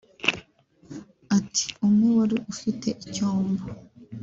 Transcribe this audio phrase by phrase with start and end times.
[1.37, 3.63] Ati “Umwe wari ufite icyombo